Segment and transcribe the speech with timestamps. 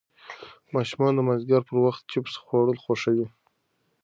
[0.75, 3.27] ماشومان د مازدیګر پر وخت چېپس خوړل خوښوي.